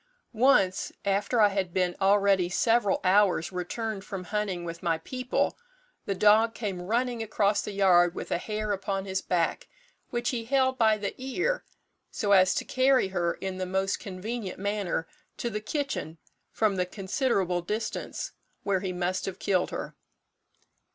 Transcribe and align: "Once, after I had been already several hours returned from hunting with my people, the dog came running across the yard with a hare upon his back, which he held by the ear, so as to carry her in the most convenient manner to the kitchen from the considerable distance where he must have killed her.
"Once, 0.33 0.91
after 1.05 1.39
I 1.39 1.49
had 1.49 1.75
been 1.75 1.95
already 2.01 2.49
several 2.49 3.01
hours 3.03 3.51
returned 3.51 4.03
from 4.03 4.23
hunting 4.23 4.65
with 4.65 4.81
my 4.81 4.97
people, 4.97 5.59
the 6.07 6.15
dog 6.15 6.55
came 6.55 6.81
running 6.81 7.21
across 7.21 7.61
the 7.61 7.71
yard 7.71 8.15
with 8.15 8.31
a 8.31 8.39
hare 8.39 8.71
upon 8.71 9.05
his 9.05 9.21
back, 9.21 9.67
which 10.09 10.31
he 10.31 10.45
held 10.45 10.79
by 10.79 10.97
the 10.97 11.13
ear, 11.21 11.63
so 12.09 12.31
as 12.31 12.55
to 12.55 12.65
carry 12.65 13.09
her 13.09 13.35
in 13.35 13.59
the 13.59 13.67
most 13.67 13.99
convenient 13.99 14.57
manner 14.57 15.07
to 15.37 15.51
the 15.51 15.61
kitchen 15.61 16.17
from 16.51 16.77
the 16.77 16.87
considerable 16.87 17.61
distance 17.61 18.31
where 18.63 18.79
he 18.79 18.91
must 18.91 19.27
have 19.27 19.37
killed 19.37 19.69
her. 19.69 19.95